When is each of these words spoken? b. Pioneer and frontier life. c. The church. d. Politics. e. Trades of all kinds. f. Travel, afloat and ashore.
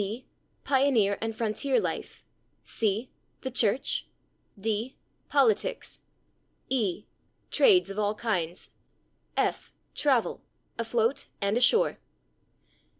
b. 0.01 0.25
Pioneer 0.63 1.19
and 1.21 1.35
frontier 1.35 1.79
life. 1.79 2.23
c. 2.63 3.11
The 3.41 3.51
church. 3.51 4.07
d. 4.59 4.95
Politics. 5.29 5.99
e. 6.69 7.05
Trades 7.51 7.91
of 7.91 7.99
all 7.99 8.15
kinds. 8.15 8.71
f. 9.37 9.71
Travel, 9.93 10.41
afloat 10.79 11.27
and 11.39 11.55
ashore. 11.55 11.99